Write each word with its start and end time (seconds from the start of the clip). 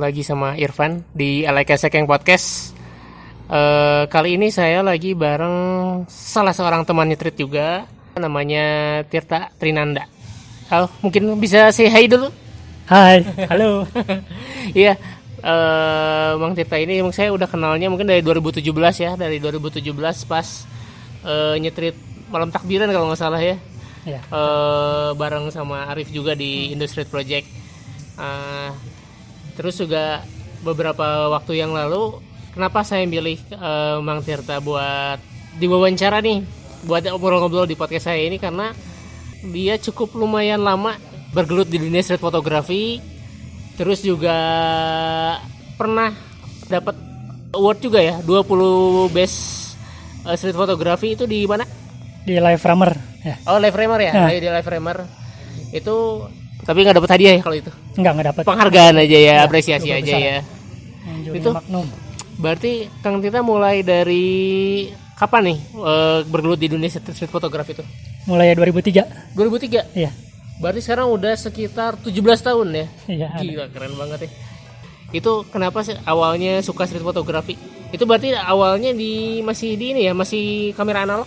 lagi 0.00 0.24
sama 0.24 0.56
Irfan 0.56 1.04
di 1.12 1.44
Alekesek 1.44 1.92
yang 1.92 2.08
podcast. 2.08 2.72
Eh, 3.52 4.04
kali 4.08 4.40
ini 4.40 4.48
saya 4.48 4.80
lagi 4.80 5.12
bareng 5.12 5.52
salah 6.08 6.56
seorang 6.56 6.88
teman 6.88 7.04
nyetrit 7.04 7.36
juga, 7.36 7.84
namanya 8.16 9.00
Tirta 9.12 9.52
Trinanda. 9.60 10.08
Halo, 10.72 10.88
mungkin 11.04 11.36
bisa 11.36 11.68
say 11.68 11.92
hi 11.92 12.08
dulu? 12.08 12.32
Hai, 12.88 13.20
halo. 13.52 13.84
Iya, 14.80 14.96
eh, 15.44 16.30
Bang 16.40 16.56
Tirta 16.56 16.80
ini 16.80 17.04
emang 17.04 17.12
saya 17.12 17.34
udah 17.36 17.44
kenalnya 17.44 17.92
mungkin 17.92 18.08
dari 18.08 18.24
2017 18.24 18.64
ya, 19.04 19.12
dari 19.20 19.36
2017 19.36 19.84
pas 20.24 20.64
eh, 21.28 21.60
nyetrit 21.60 21.98
malam 22.32 22.48
takbiran 22.48 22.88
kalau 22.88 23.12
nggak 23.12 23.20
salah 23.20 23.42
ya. 23.42 23.60
Ya, 24.08 24.24
eh, 24.24 25.10
bareng 25.12 25.52
sama 25.52 25.90
Arif 25.92 26.08
juga 26.08 26.32
di 26.32 26.72
Industry 26.72 27.04
Project. 27.04 27.44
Eh, 28.16 28.70
terus 29.60 29.76
juga 29.76 30.24
beberapa 30.64 31.28
waktu 31.36 31.60
yang 31.60 31.76
lalu, 31.76 32.16
kenapa 32.56 32.80
saya 32.80 33.04
milih 33.04 33.36
eh, 33.52 33.96
Mang 34.00 34.24
Tirta 34.24 34.56
buat 34.64 35.20
diwawancara 35.60 36.24
nih, 36.24 36.40
buat 36.88 37.04
ngobrol-ngobrol 37.04 37.68
di 37.68 37.76
podcast 37.76 38.08
saya 38.08 38.24
ini 38.24 38.40
karena 38.40 38.72
dia 39.52 39.76
cukup 39.76 40.16
lumayan 40.16 40.64
lama 40.64 40.96
bergelut 41.36 41.68
di 41.68 41.76
dunia 41.76 42.00
street 42.00 42.24
fotografi, 42.24 43.04
terus 43.76 44.00
juga 44.00 44.32
pernah 45.76 46.16
dapat 46.64 46.96
award 47.52 47.84
juga 47.84 48.00
ya, 48.00 48.16
20 48.24 49.12
best 49.12 49.36
eh, 50.24 50.40
street 50.40 50.56
fotografi 50.56 51.12
itu 51.20 51.28
di 51.28 51.44
mana? 51.44 51.68
di 52.24 52.36
live 52.36 52.64
rammer 52.64 52.96
ya. 53.20 53.34
Oh, 53.48 53.60
live 53.60 53.76
framer 53.76 54.00
ya? 54.00 54.12
Nah. 54.12 54.28
Ayo 54.32 54.38
di 54.40 54.48
live 54.48 54.64
framer. 54.64 54.98
Itu 55.72 56.28
tapi 56.62 56.78
nggak 56.80 56.96
dapat 56.96 57.10
hadiah 57.10 57.32
ya 57.36 57.40
kalau 57.40 57.56
itu. 57.56 57.70
Enggak, 57.94 58.12
enggak 58.12 58.26
dapat. 58.30 58.42
Penghargaan 58.44 58.94
aja 58.96 59.18
ya, 59.18 59.26
Ya, 59.30 59.36
apresiasi 59.42 59.88
aja 59.88 60.00
besar. 60.02 60.20
ya. 60.20 60.38
Jurinya 61.20 61.38
Itu- 61.38 61.54
Magnum. 61.54 61.86
Berarti 62.36 62.72
Kang 63.00 63.20
Tita 63.20 63.40
mulai 63.40 63.82
dari 63.82 64.28
kapan 65.14 65.52
nih 65.52 65.58
eh, 65.74 66.18
bergelut 66.24 66.56
di 66.56 66.68
dunia 66.68 66.88
street, 66.88 67.28
fotografi 67.28 67.76
itu? 67.76 67.84
Mulai 68.24 68.56
2003. 68.56 69.34
2003. 69.34 69.84
Iya. 69.92 70.08
Berarti 70.56 70.80
sekarang 70.80 71.08
udah 71.08 71.34
sekitar 71.34 71.96
17 71.96 72.16
tahun 72.40 72.68
ya. 72.70 72.86
Iya. 73.06 73.28
ada. 73.30 73.40
Gila, 73.40 73.64
keren 73.68 73.92
banget 73.94 74.18
ya. 74.24 74.30
Itu 75.10 75.44
kenapa 75.48 75.82
sih 75.82 75.96
awalnya 76.02 76.60
suka 76.60 76.84
street 76.84 77.02
fotografi? 77.02 77.56
Itu 77.90 78.06
berarti 78.06 78.32
awalnya 78.32 78.94
di 78.94 79.40
masih 79.40 79.74
di 79.74 79.92
ini 79.92 80.06
ya, 80.06 80.14
masih 80.14 80.72
kamera 80.72 81.02
analog 81.02 81.26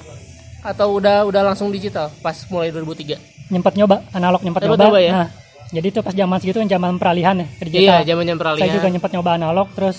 atau 0.64 0.96
udah 0.96 1.24
udah 1.24 1.42
langsung 1.44 1.70
digital 1.70 2.08
pas 2.20 2.36
mulai 2.48 2.72
2003? 2.72 3.52
Nyempet 3.52 3.74
nyoba, 3.76 4.02
analog 4.10 4.42
nyempet 4.42 4.64
Nyempet 4.64 4.80
nyoba. 4.80 4.86
nyoba 4.90 5.00
ya? 5.00 5.12
Nah, 5.14 5.28
jadi 5.70 5.88
itu 5.90 6.00
pas 6.00 6.14
zaman 6.14 6.38
segitu 6.40 6.58
kan 6.58 6.70
zaman 6.70 6.96
peralihan 6.96 7.36
ya 7.36 7.48
ke 7.50 7.64
Iya, 7.64 7.68
digital. 7.68 8.00
zaman-zaman 8.08 8.40
peralihan. 8.40 8.64
Saya 8.64 8.74
juga 8.74 8.88
nyempet 8.90 9.12
nyoba 9.12 9.32
analog 9.36 9.68
terus 9.74 9.98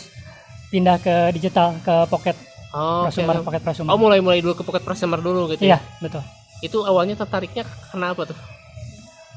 pindah 0.68 0.96
ke 0.98 1.14
digital 1.30 1.76
ke 1.80 1.94
pocket 2.08 2.36
Oh, 2.72 3.06
prosumer, 3.06 3.38
oke. 3.38 3.46
pocket 3.46 3.62
prosumer. 3.62 3.88
Oh 3.88 3.98
mulai 4.00 4.18
mulai 4.18 4.42
dulu 4.42 4.54
ke 4.54 4.64
pocket 4.64 4.82
prosumer 4.82 5.20
dulu 5.20 5.46
gitu. 5.48 5.62
Iya, 5.62 5.78
ya? 5.78 6.00
betul. 6.00 6.22
Itu 6.58 6.82
awalnya 6.82 7.14
tertariknya 7.14 7.62
kenapa 7.88 8.26
tuh? 8.26 8.38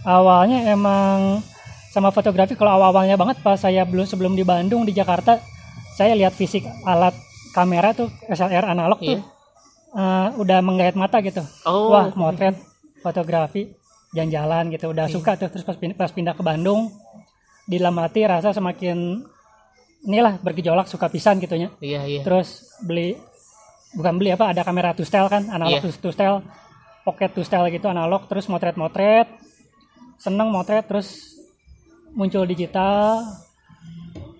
Awalnya 0.01 0.65
emang 0.67 1.43
sama 1.87 2.09
fotografi 2.09 2.53
kalau 2.53 2.73
awal-awalnya 2.73 3.13
banget 3.13 3.37
pas 3.41 3.57
saya 3.57 3.83
belum 3.83 4.05
sebelum 4.05 4.33
di 4.33 4.41
Bandung 4.41 4.85
di 4.85 4.91
Jakarta 4.91 5.37
saya 5.93 6.13
lihat 6.13 6.31
fisik 6.31 6.63
alat 6.83 7.13
kamera 7.51 7.91
tuh 7.91 8.07
SLR 8.23 8.65
analog 8.67 8.97
Iya. 8.99 9.17
tuh 9.17 9.21
eh, 9.97 10.27
udah 10.35 10.59
menggait 10.61 10.93
mata 10.93 11.17
gitu. 11.19 11.41
Oh, 11.63 11.89
Wah, 11.89 12.13
motret 12.13 12.53
fotografi 12.99 13.73
jalan-jalan 14.09 14.71
gitu 14.71 14.89
udah 14.89 15.05
suka 15.07 15.35
tuh 15.35 15.47
terus 15.47 15.61
pas 15.61 15.75
pindah, 15.75 15.95
pas 15.95 16.09
pindah 16.09 16.31
ke 16.31 16.41
Bandung 16.41 16.89
di 17.63 17.75
dalam 17.75 17.97
hati 17.97 18.23
rasa 18.23 18.49
semakin 18.49 19.19
inilah 20.03 20.39
bergejolak 20.39 20.85
suka 20.85 21.07
pisan 21.07 21.37
gitunya. 21.37 21.67
iya 21.79 22.01
iya. 22.03 22.21
Terus 22.21 22.47
beli 22.79 23.19
bukan 23.89 24.15
beli 24.15 24.31
apa 24.31 24.49
ada 24.49 24.61
kamera 24.61 24.91
two 24.91 25.03
style 25.03 25.27
kan 25.27 25.49
analog 25.49 25.81
Iya. 25.81 25.91
two 25.93 26.09
style 26.09 26.39
pocket 27.03 27.31
two 27.31 27.41
style 27.41 27.67
gitu 27.67 27.87
analog 27.87 28.23
terus 28.25 28.45
motret-motret 28.45 29.27
seneng 30.15 30.47
motret 30.47 30.83
terus 30.83 31.35
muncul 32.09 32.43
digital 32.43 33.23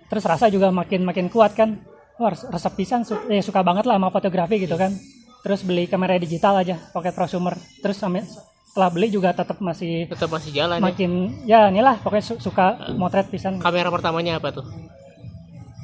terus 0.08 0.24
rasa 0.24 0.48
juga 0.48 0.70
makin 0.70 1.04
makin 1.04 1.28
kuat 1.28 1.54
kan 1.54 1.80
wah 2.16 2.30
res- 2.30 2.44
resep 2.46 2.74
pisan 2.76 3.02
su- 3.04 3.28
eh, 3.28 3.40
suka 3.40 3.62
banget 3.62 3.84
lah 3.84 3.96
sama 3.96 4.10
fotografi 4.10 4.58
gitu 4.58 4.76
kan 4.76 4.96
terus 5.40 5.62
beli 5.62 5.86
kamera 5.86 6.16
digital 6.16 6.58
aja 6.58 6.80
pocket 6.90 7.12
prosumer 7.12 7.54
terus 7.78 7.96
sampai 7.96 8.26
setelah 8.68 8.90
beli 8.90 9.08
juga 9.08 9.32
tetap 9.32 9.58
masih 9.58 10.06
Tetap 10.08 10.30
masih 10.30 10.52
jalan 10.52 10.78
ya. 10.78 10.84
makin 10.84 11.12
ya 11.44 11.60
inilah 11.68 11.98
pokoknya 11.98 12.26
su- 12.28 12.38
suka 12.40 12.66
motret 12.94 13.26
pisan 13.26 13.58
Kamera 13.58 13.90
pertamanya 13.90 14.38
apa 14.38 14.54
tuh? 14.54 14.66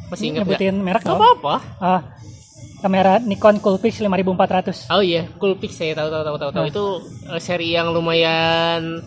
Masih 0.08 0.30
ingat 0.30 0.46
nyebutin 0.46 0.75
merek 0.78 1.02
Gak 1.02 1.09
nggak? 1.09 1.25
apa-apa. 1.42 1.56
Ah, 1.80 2.02
kamera 2.80 3.18
Nikon 3.18 3.58
Coolpix 3.58 3.97
5400 3.97 4.92
Oh 4.92 5.02
iya, 5.02 5.25
Coolpix 5.34 5.74
saya 5.74 5.96
tahu 5.96 6.06
tahu 6.08 6.22
tahu 6.22 6.38
tahu. 6.38 6.50
tahu. 6.52 6.59
Nah. 6.59 6.69
Itu 6.69 6.86
eh, 7.28 7.42
seri 7.42 7.72
yang 7.72 7.90
lumayan 7.90 9.02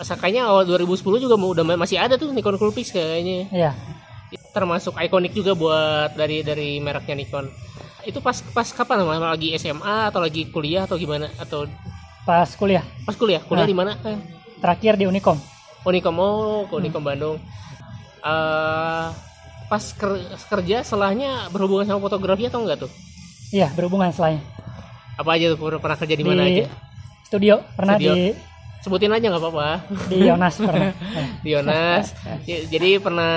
kayaknya 0.00 0.48
awal 0.48 0.64
2010 0.64 0.96
juga 1.20 1.36
mau- 1.36 1.52
udah 1.52 1.76
masih 1.76 2.00
ada 2.00 2.16
tuh 2.16 2.32
Nikon 2.32 2.56
Coolpix 2.56 2.88
kayaknya. 2.88 3.52
Iya. 3.52 3.70
Termasuk 4.50 4.96
ikonik 4.96 5.30
juga 5.30 5.52
buat 5.52 6.16
dari 6.16 6.40
dari 6.40 6.80
mereknya 6.80 7.14
Nikon. 7.14 7.52
Itu 8.02 8.18
pas 8.18 8.36
pas 8.50 8.68
kapan 8.68 9.02
lagi 9.04 9.52
SMA 9.56 10.08
atau 10.08 10.20
lagi 10.20 10.48
kuliah 10.48 10.84
atau 10.84 10.96
gimana? 10.96 11.28
Atau 11.36 11.68
pas 12.22 12.48
kuliah. 12.54 12.84
Pas 13.04 13.14
kuliah? 13.14 13.40
Kuliah 13.40 13.64
Nah. 13.64 13.70
di 13.70 13.76
mana? 13.76 13.92
Terakhir 14.60 14.96
di 14.96 15.04
Unicom. 15.04 15.36
Unikom 15.80 16.16
oh 16.16 16.68
ke 16.68 16.76
Unikom 16.76 17.00
Bandung. 17.00 17.40
Eh, 18.20 19.06
pas 19.66 19.84
ker- 19.94 20.20
kerja 20.50 20.82
setelahnya 20.82 21.48
berhubungan 21.48 21.86
sama 21.86 22.00
fotografi 22.02 22.44
atau 22.44 22.60
enggak 22.60 22.84
tuh? 22.84 22.90
Iya 23.50 23.72
berhubungan 23.72 24.12
selain 24.12 24.38
apa 25.16 25.36
aja 25.36 25.52
tuh? 25.52 25.58
Pernah 25.58 25.96
kerja 25.96 26.14
di 26.14 26.24
mana 26.24 26.44
di 26.44 26.60
aja? 26.60 26.66
studio 27.24 27.54
pernah 27.74 27.96
Studio. 27.96 28.12
di 28.12 28.20
sebutin 28.80 29.12
aja 29.12 29.26
nggak 29.26 29.40
apa-apa. 29.40 29.68
Di 30.08 30.16
Yonas 30.24 30.54
pernah. 30.56 30.90
Nah, 30.92 31.26
di 31.44 31.48
Yonas. 31.52 32.06
Jadi 32.72 32.90
pernah 32.98 33.32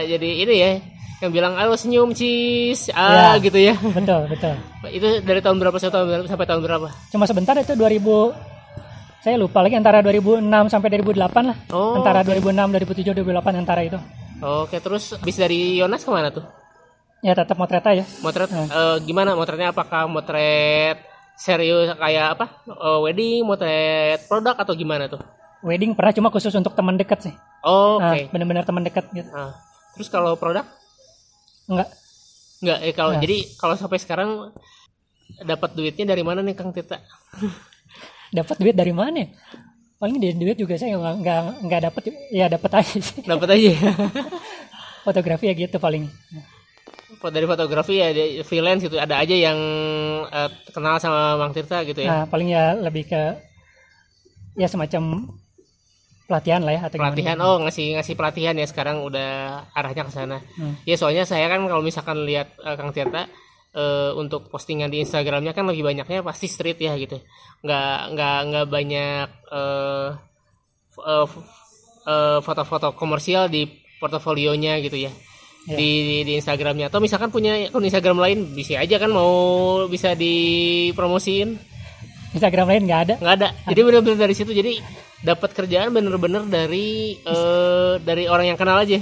jadi 0.00 0.30
ini 0.42 0.54
ya 0.54 0.70
yang 1.18 1.30
bilang 1.30 1.54
ayo 1.54 1.74
senyum 1.74 2.10
cis. 2.10 2.90
Ah 2.90 3.34
Ya. 3.34 3.42
gitu 3.42 3.56
ya. 3.56 3.74
betul 3.78 4.26
betul. 4.26 4.54
Itu 4.96 5.06
dari 5.20 5.40
tahun 5.40 5.56
berapa 5.56 5.76
sampai 5.76 5.94
tahun 5.94 6.06
berapa- 6.08 6.28
sampai 6.28 6.46
tahun 6.46 6.62
berapa? 6.62 6.88
Cuma 7.08 7.24
sebentar 7.24 7.54
itu 7.54 7.72
2000 7.72 8.34
saya 9.18 9.36
lupa 9.36 9.58
lagi 9.58 9.72
antara 9.72 9.98
2006 9.98 10.44
sampai 10.68 10.88
2008 10.92 11.16
lah. 11.48 11.56
Oh, 11.70 11.96
antara 11.96 12.20
2006 12.20 12.52
2007 12.76 13.16
2008 13.16 13.56
antara 13.56 13.80
itu. 13.80 13.96
Oke 14.38 14.76
terus 14.78 15.16
bis 15.18 15.34
dari 15.34 15.80
Yonas 15.80 16.04
ke 16.04 16.10
mana 16.10 16.28
tuh? 16.28 16.44
Ya 17.24 17.32
tetap 17.32 17.56
motret 17.56 17.80
aja. 17.80 18.04
Motret? 18.20 18.52
Hmm. 18.52 18.68
eh, 18.68 18.96
gimana 19.00 19.32
motretnya? 19.32 19.72
Apakah 19.72 20.04
motret 20.04 21.00
serius 21.34 21.96
kayak 21.96 22.36
apa? 22.36 22.46
Eh, 22.68 22.98
wedding 23.00 23.40
motret 23.42 24.28
produk 24.28 24.52
atau 24.54 24.76
gimana 24.76 25.08
tuh? 25.08 25.24
Wedding 25.64 25.96
pernah 25.96 26.12
cuma 26.12 26.28
khusus 26.28 26.52
untuk 26.52 26.76
teman 26.76 27.00
dekat 27.00 27.24
sih. 27.24 27.34
Oh, 27.64 27.96
oke. 27.96 28.04
Nah, 28.04 28.28
bener-bener 28.28 28.60
teman 28.62 28.84
dekat 28.84 29.08
gitu. 29.08 29.24
Nah, 29.26 29.56
terus 29.96 30.12
kalau 30.12 30.36
produk 30.36 30.68
enggak. 31.68 31.88
Nggak 32.64 32.78
eh 32.80 32.94
kalau 32.96 33.12
Nah. 33.16 33.20
jadi 33.20 33.36
kalau 33.60 33.74
sampai 33.76 33.98
sekarang 34.00 34.30
dapat 35.42 35.70
duitnya 35.74 36.04
dari 36.14 36.22
mana 36.24 36.40
nih 36.40 36.54
Kang 36.54 36.72
Tirta? 36.72 37.00
Dapat 38.30 38.56
duit 38.58 38.76
dari 38.76 38.92
mana? 38.94 39.24
Paling 40.00 40.16
dari 40.20 40.34
duit 40.34 40.56
juga 40.58 40.74
saya 40.76 40.96
nggak 40.96 41.64
nggak 41.64 41.80
dapat. 41.90 42.02
Ya 42.32 42.46
dapat 42.48 42.70
aja 42.82 42.98
dapat 43.24 43.48
aja. 43.54 43.72
Fotografi 45.06 45.44
ya 45.48 45.54
gitu 45.54 45.76
paling. 45.76 46.08
Dari 47.24 47.46
fotografi 47.48 48.00
ya 48.04 48.12
freelance 48.44 48.84
gitu. 48.84 49.00
Ada 49.00 49.16
aja 49.24 49.32
yang 49.32 49.56
eh, 50.28 50.50
kenal 50.72 51.00
sama 51.00 51.40
Mang 51.40 51.56
Tirta 51.56 51.80
gitu 51.84 52.04
ya. 52.04 52.08
Nah, 52.08 52.24
paling 52.28 52.52
ya 52.52 52.76
lebih 52.76 53.08
ke 53.08 53.22
ya 54.56 54.68
semacam 54.68 55.32
pelatihan 56.24 56.60
lah 56.60 56.72
ya 56.72 56.80
atau 56.82 56.96
gimana. 56.96 57.10
pelatihan 57.10 57.38
oh 57.38 57.56
ngasih 57.60 57.86
ngasih 57.94 58.14
pelatihan 58.14 58.54
ya 58.54 58.64
sekarang 58.64 59.00
udah 59.00 59.30
arahnya 59.70 60.02
ke 60.02 60.12
sana 60.12 60.38
Hmm. 60.54 60.74
ya 60.82 60.94
soalnya 60.94 61.22
saya 61.22 61.46
kan 61.46 61.60
kalau 61.62 61.80
misalkan 61.80 62.22
lihat 62.22 62.56
eh, 62.56 62.74
Kang 62.74 62.90
Tirta 62.90 63.28
eh, 63.70 64.10
untuk 64.14 64.48
postingan 64.48 64.88
di 64.88 65.00
Instagramnya 65.00 65.52
kan 65.52 65.64
lebih 65.64 65.84
banyaknya 65.84 66.20
pasti 66.20 66.46
street 66.46 66.78
ya 66.78 66.94
gitu 66.94 67.20
nggak 67.60 67.96
nggak 68.10 68.38
nggak 68.46 68.66
banyak 68.66 69.28
eh, 69.50 70.08
eh, 70.98 71.26
f- 71.26 71.44
eh, 72.04 72.38
foto-foto 72.40 72.92
komersial 72.92 73.46
di 73.46 73.68
portofolionya 73.98 74.80
gitu 74.80 74.98
ya 74.98 75.12
Ya. 75.64 75.80
di 75.80 75.92
di 76.22 76.36
Instagramnya 76.36 76.88
atau 76.88 77.00
misalkan 77.00 77.28
punya 77.30 77.56
akun 77.64 77.80
Instagram 77.82 78.16
lain 78.18 78.52
bisa 78.52 78.76
aja 78.76 78.96
kan 78.98 79.08
mau 79.08 79.32
bisa 79.86 80.12
dipromosiin 80.12 81.56
Instagram 82.32 82.66
lain 82.66 82.82
nggak 82.84 83.00
ada. 83.02 83.14
nggak 83.16 83.34
ada 83.34 83.48
jadi 83.64 83.80
bener-bener 83.82 84.18
dari 84.18 84.34
situ 84.34 84.52
jadi 84.52 84.76
dapat 85.24 85.50
kerjaan 85.50 85.88
bener-bener 85.90 86.44
dari 86.44 87.16
eh, 87.18 87.92
dari 87.98 88.24
orang 88.24 88.46
yang 88.46 88.58
kenal 88.58 88.76
aja 88.76 89.00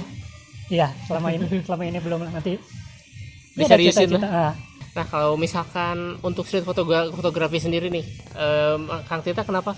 Iya, 0.65 0.89
selama 1.03 1.29
ini 1.29 1.45
selama 1.61 1.83
ini 1.83 1.99
belum 1.99 2.23
nanti. 2.25 2.55
Diseriusin 3.53 3.67
Ya, 4.09 4.17
ada 4.17 4.17
cita-cita. 4.17 4.29
Ah, 4.31 4.53
Nah 4.93 5.05
kalau 5.05 5.33
misalkan 5.35 5.97
untuk 6.21 6.45
street 6.45 6.63
fotogra- 6.63 7.09
fotografi 7.09 7.57
sendiri 7.57 7.89
nih, 7.89 8.05
em, 8.31 8.81
Kang 9.03 9.19
Tita 9.19 9.41
kenapa 9.41 9.75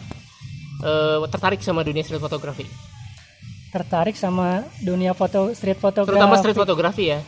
eh, 0.77 1.19
tertarik 1.25 1.59
sama 1.59 1.81
dunia 1.81 2.01
street 2.01 2.19
fotografi? 2.19 2.63
tertarik 3.67 4.15
sama 4.15 4.63
dunia 4.79 5.11
foto 5.11 5.51
street 5.51 5.75
fotografi. 5.75 6.15
terutama 6.15 6.35
street 6.37 6.55
fotografi 6.55 7.03
ya 7.09 7.19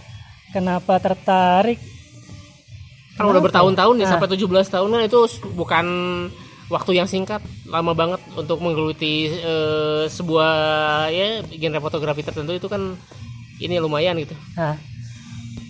Kenapa 0.50 0.96
tertarik? 0.98 1.76
kan 3.14 3.26
udah 3.26 3.34
Kenapa 3.34 3.46
bertahun-tahun 3.52 3.96
ya 3.98 4.06
Nah. 4.06 4.12
sampai 4.16 4.28
17 4.30 4.48
tahunan 4.70 5.02
itu 5.04 5.20
bukan 5.52 5.86
waktu 6.68 6.92
yang 6.96 7.08
singkat 7.08 7.40
lama 7.66 7.96
banget 7.96 8.20
untuk 8.36 8.60
menggeluti 8.60 9.32
eh, 9.32 10.04
sebuah 10.08 10.54
ya 11.10 11.28
genre 11.48 11.80
fotografi 11.80 12.22
tertentu 12.22 12.52
itu 12.52 12.68
kan 12.68 12.96
ini 13.58 13.80
lumayan 13.80 14.20
gitu 14.20 14.36
Nah, 14.54 14.76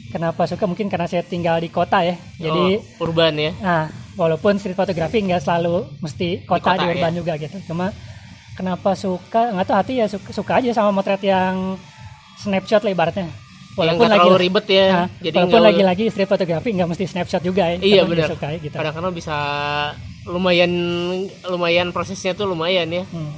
kenapa 0.10 0.44
suka? 0.44 0.66
Mungkin 0.66 0.90
karena 0.90 1.06
saya 1.06 1.22
tinggal 1.24 1.60
di 1.60 1.70
kota 1.70 2.02
ya. 2.02 2.16
Jadi, 2.40 2.82
Oh, 2.98 3.06
urban 3.06 3.34
ya 3.36 3.52
nah, 3.60 3.86
walaupun 4.18 4.58
street 4.58 4.76
fotografi 4.76 5.22
nggak 5.22 5.44
selalu 5.44 5.86
mesti 6.02 6.42
kota 6.44 6.74
di, 6.76 6.84
kota, 6.84 6.92
urban 6.92 7.14
ya. 7.14 7.18
juga 7.22 7.34
gitu. 7.38 7.58
Cuma 7.70 7.94
kenapa 8.58 8.98
suka? 8.98 9.54
Nggak 9.54 9.66
tahu 9.70 9.78
hati 9.78 9.94
ya 10.02 10.06
suka, 10.10 10.30
suka 10.34 10.52
aja 10.58 10.74
sama 10.74 10.90
motret 10.90 11.22
yang 11.22 11.78
snapshot 12.42 12.82
lah 12.82 12.92
ibaratnya. 12.94 13.30
yang 13.78 13.94
nggak 13.94 14.10
terlalu 14.10 14.38
ribet 14.42 14.66
ya 14.74 14.86
Nah, 14.90 15.08
jadi 15.22 15.36
walaupun 15.38 15.62
lagi-lagi 15.62 16.04
street 16.10 16.26
fotografi 16.26 16.74
nggak 16.74 16.90
mesti 16.90 17.06
snapshot 17.06 17.44
juga 17.46 17.70
ya. 17.70 17.78
Iya, 17.78 18.02
benar. 18.10 18.34
gitu. 18.58 18.74
kadang-kadang 18.74 19.14
bisa 19.14 19.38
lumayan 20.28 20.72
lumayan 21.48 21.90
prosesnya 21.96 22.36
tuh 22.36 22.52
lumayan 22.52 22.88
ya. 22.92 23.04
Hmm. 23.08 23.32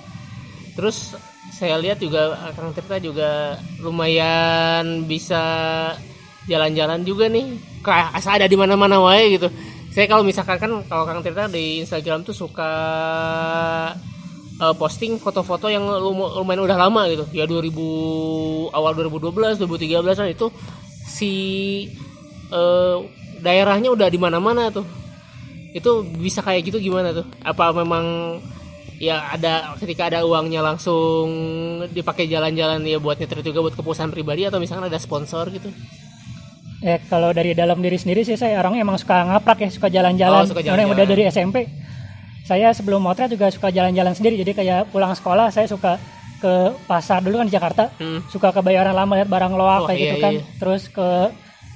terus 0.74 1.13
saya 1.50 1.75
lihat 1.75 2.00
juga 2.00 2.53
Kang 2.56 2.71
Tirta 2.71 3.01
juga 3.03 3.59
lumayan 3.83 5.03
bisa 5.03 5.41
jalan-jalan 6.47 7.03
juga 7.03 7.27
nih. 7.27 7.57
Kayak 7.83 8.15
asal 8.15 8.39
ada 8.39 8.47
di 8.47 8.56
mana-mana 8.56 9.01
wae 9.01 9.36
gitu. 9.36 9.51
Saya 9.91 10.06
kalau 10.07 10.24
misalkan 10.24 10.56
kan 10.56 10.71
kalau 10.88 11.03
Kang 11.03 11.19
Tirta 11.19 11.51
di 11.51 11.83
Instagram 11.83 12.24
tuh 12.24 12.31
suka 12.31 12.71
eh, 14.62 14.75
posting 14.80 15.19
foto-foto 15.19 15.68
yang 15.68 15.83
lum- 15.83 16.31
lumayan 16.39 16.63
udah 16.63 16.77
lama 16.80 17.01
gitu. 17.12 17.25
Ya 17.35 17.44
2000 17.44 18.71
awal 18.71 18.92
2012 18.95 19.59
2013 19.59 20.21
an 20.21 20.27
itu 20.31 20.47
si 21.09 21.33
eh, 22.53 22.97
daerahnya 23.44 23.92
udah 23.92 24.07
di 24.07 24.19
mana-mana 24.21 24.71
tuh 24.71 24.88
itu 25.69 25.92
bisa 26.18 26.42
kayak 26.42 26.66
gitu 26.66 26.81
gimana 26.81 27.13
tuh 27.13 27.25
apa 27.45 27.69
memang 27.71 28.38
ya 28.98 29.31
ada 29.31 29.77
ketika 29.77 30.10
ada 30.10 30.25
uangnya 30.25 30.60
langsung 30.60 31.30
dipakai 31.88 32.25
jalan-jalan 32.25 32.81
ya 32.83 32.98
buat 32.98 33.16
nyetir 33.16 33.39
juga 33.45 33.69
buat 33.69 33.75
kepuasan 33.77 34.10
pribadi 34.10 34.44
atau 34.44 34.57
misalkan 34.57 34.89
ada 34.89 34.98
sponsor 34.98 35.48
gitu 35.54 35.69
Ya 36.80 36.95
kalau 37.12 37.36
dari 37.36 37.51
dalam 37.51 37.83
diri 37.83 38.00
sendiri 38.00 38.24
sih 38.24 38.39
saya 38.39 38.56
orangnya 38.56 38.88
emang 38.88 38.95
suka 38.95 39.27
ngaprak 39.27 39.68
ya, 39.68 39.69
suka 39.69 39.92
jalan-jalan. 39.92 40.48
Oh, 40.48 40.56
suka 40.56 40.63
yang 40.63 40.88
udah 40.88 41.04
dari 41.04 41.27
SMP. 41.27 41.68
Saya 42.48 42.71
sebelum 42.71 43.04
motret 43.04 43.27
juga 43.27 43.51
suka 43.51 43.68
jalan-jalan 43.68 44.16
sendiri. 44.16 44.39
Jadi 44.39 44.56
kayak 44.56 44.88
pulang 44.88 45.12
sekolah 45.12 45.51
saya 45.51 45.68
suka 45.68 46.00
ke 46.39 46.71
pasar 46.88 47.19
dulu 47.19 47.44
kan 47.44 47.51
di 47.51 47.56
Jakarta. 47.60 47.92
Hmm. 48.00 48.24
Suka 48.31 48.56
ke 48.56 48.63
Bayaran 48.63 48.95
Lama 48.95 49.19
lihat 49.19 49.27
barang 49.27 49.54
loak 49.60 49.80
Oh, 49.83 49.88
kayak 49.92 50.00
iya, 50.00 50.07
gitu 50.07 50.18
kan. 50.24 50.33
iya. 50.39 50.44
Terus 50.56 50.81
ke 50.88 51.10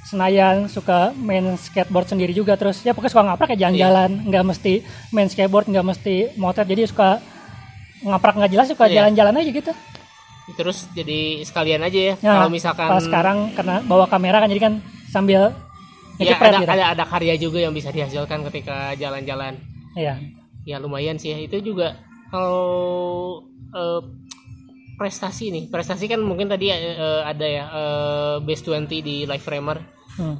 Senayan 0.04 0.68
suka 0.68 1.16
main 1.16 1.56
skateboard 1.56 2.06
sendiri 2.06 2.32
juga 2.32 2.54
terus 2.54 2.82
ya 2.82 2.92
pokoknya 2.92 3.12
suka 3.12 3.24
ngaprak 3.24 3.50
ya 3.56 3.68
jalan-jalan 3.68 4.12
Iya. 4.14 4.26
nggak 4.28 4.44
mesti 4.46 4.74
main 5.10 5.28
skateboard 5.28 5.66
nggak 5.66 5.86
mesti 5.86 6.16
motret 6.36 6.68
jadi 6.68 6.84
suka 6.86 7.24
ngaprak 8.02 8.36
nggak 8.36 8.52
jelas 8.52 8.68
suka 8.68 8.86
Iya. 8.86 8.96
jalan-jalan 9.00 9.40
aja 9.40 9.50
gitu 9.50 9.72
terus 10.54 10.92
jadi 10.92 11.40
sekalian 11.42 11.82
aja 11.82 12.00
ya 12.04 12.14
Nah, 12.20 12.36
kalau 12.38 12.52
misalkan 12.52 12.88
pas 12.90 13.00
sekarang 13.00 13.38
karena 13.54 13.80
bawa 13.82 14.06
kamera 14.06 14.38
kan 14.38 14.52
jadi 14.52 14.62
kan 14.62 14.74
sambil 15.08 15.56
ya 16.20 16.36
ada, 16.36 16.60
gitu. 16.60 16.68
ada 16.70 16.86
ada 16.92 17.04
karya 17.08 17.34
juga 17.38 17.58
yang 17.58 17.72
bisa 17.72 17.88
dihasilkan 17.90 18.44
ketika 18.52 18.92
jalan-jalan 18.94 19.56
Iya. 19.96 20.20
ya 20.64 20.78
lumayan 20.78 21.16
sih 21.16 21.32
ya. 21.32 21.40
itu 21.40 21.64
juga 21.64 21.96
kalau 22.28 23.40
eh, 23.72 24.02
prestasi 25.04 25.52
nih 25.52 25.68
prestasi 25.68 26.08
kan 26.08 26.24
mungkin 26.24 26.48
tadi 26.48 26.72
eh, 26.72 27.22
ada 27.28 27.44
ya 27.44 27.66
eh, 27.68 28.36
base 28.40 28.64
20 28.64 28.88
di 29.04 29.28
live 29.28 29.44
framer 29.44 29.84
Hmm. 30.14 30.38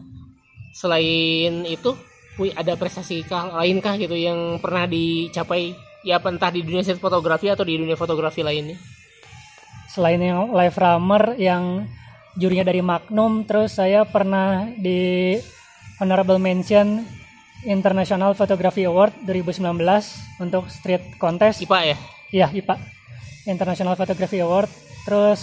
selain 0.70 1.66
itu 1.66 1.98
ada 2.54 2.78
prestasi 2.78 3.26
kah 3.26 3.58
lainkah 3.58 3.98
gitu 3.98 4.14
yang 4.14 4.62
pernah 4.62 4.86
dicapai 4.86 5.74
ya 6.06 6.22
entah 6.22 6.54
di 6.54 6.62
dunia 6.62 6.86
set 6.86 7.02
fotografi 7.02 7.50
atau 7.50 7.66
di 7.66 7.82
dunia 7.82 7.98
fotografi 7.98 8.46
lainnya 8.46 8.78
Selain 9.94 10.18
yang 10.18 10.50
live 10.50 10.74
rammer 10.74 11.38
yang 11.38 11.86
jurinya 12.34 12.66
dari 12.66 12.82
Magnum, 12.82 13.46
terus 13.46 13.78
saya 13.78 14.02
pernah 14.10 14.66
di 14.74 15.38
honorable 16.02 16.42
mention 16.42 17.06
International 17.62 18.34
Photography 18.34 18.90
Award 18.90 19.14
2019 19.30 19.62
untuk 20.42 20.66
street 20.66 21.22
contest. 21.22 21.62
IPA 21.62 21.94
ya 21.94 21.98
Iya, 22.34 22.48
IPA. 22.50 22.76
International 23.48 23.96
Photography 23.98 24.40
Award. 24.40 24.70
Terus 25.04 25.42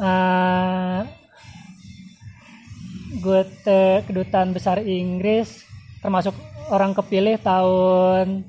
eh 0.00 1.00
gue 3.20 3.40
ke 3.66 3.80
kedutaan 4.08 4.56
besar 4.56 4.80
Inggris 4.80 5.66
termasuk 6.00 6.32
orang 6.72 6.96
kepilih 6.96 7.36
tahun 7.42 8.48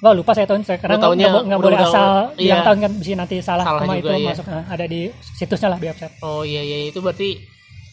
Wah 0.00 0.16
lupa 0.16 0.32
saya 0.32 0.48
tahun 0.48 0.64
saya 0.64 0.80
karena 0.80 0.96
nggak 0.96 1.44
nggak 1.44 1.60
boleh 1.60 1.76
asal 1.76 2.32
iya. 2.40 2.56
yang 2.56 2.64
tahun 2.64 2.78
kan 2.88 2.92
bisa 2.96 3.12
nanti 3.20 3.36
salah, 3.44 3.68
Salah 3.68 3.84
juga, 3.84 4.00
itu 4.00 4.08
iya. 4.16 4.28
masuk 4.32 4.46
nah, 4.48 4.64
ada 4.64 4.84
di 4.88 5.12
situsnya 5.36 5.68
lah 5.68 5.76
di 5.76 5.86
website. 5.92 6.14
oh 6.24 6.40
iya 6.40 6.64
iya 6.64 6.88
itu 6.88 7.04
berarti 7.04 7.36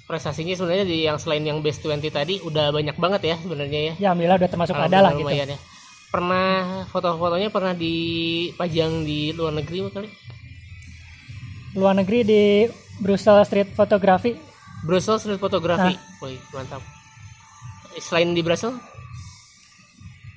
prestasinya 0.07 0.55
sebenarnya 0.55 0.87
di 0.87 1.03
yang 1.03 1.19
selain 1.19 1.43
yang 1.43 1.59
base 1.59 1.83
20 1.83 2.07
tadi 2.07 2.39
udah 2.47 2.71
banyak 2.71 2.95
banget 2.95 3.21
ya 3.27 3.35
sebenarnya 3.43 3.79
ya 3.91 3.93
Ya 3.99 4.07
alhamdulillah 4.15 4.39
udah 4.39 4.49
termasuk 4.55 4.75
ada 4.79 4.97
lah 5.03 5.11
gitu. 5.19 5.27
ya 5.35 5.45
pernah 6.07 6.83
foto-fotonya 6.87 7.51
pernah 7.51 7.75
dipajang 7.75 9.03
di 9.03 9.35
luar 9.35 9.53
negeri 9.59 9.91
kali? 9.91 10.09
Luar 11.75 11.93
negeri 11.93 12.19
di 12.23 12.43
Brussels 12.97 13.45
Street 13.47 13.69
Photography. 13.75 14.33
Brussels 14.87 15.21
Street 15.21 15.37
Photography. 15.37 15.93
Ah. 15.93 16.23
Wih, 16.25 16.39
mantap. 16.55 16.81
Selain 17.99 18.31
di 18.31 18.41
Brussels? 18.41 18.77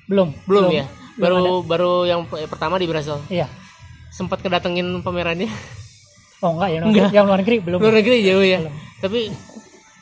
Belum. 0.09 0.35
Belum, 0.43 0.69
ya? 0.69 0.85
Belum 1.15 1.19
baru 1.19 1.35
ada. 1.39 1.67
baru 1.67 1.93
yang 2.03 2.21
pertama 2.27 2.75
di 2.75 2.87
Brussels? 2.87 3.23
Iya. 3.31 3.47
sempat 4.11 4.43
kedatengin 4.43 4.99
pamerannya? 4.99 5.47
Oh 6.41 6.57
enggak 6.57 6.69
ya, 6.73 6.79
negeri- 6.81 7.13
yang 7.13 7.25
luar 7.29 7.39
negeri 7.45 7.57
belum. 7.61 7.77
luar 7.77 7.95
negeri 8.01 8.17
jauh 8.25 8.41
ya. 8.41 8.59
Belum. 8.65 8.73
tapi 8.97 9.19